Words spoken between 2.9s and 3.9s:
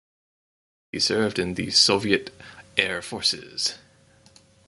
Forces.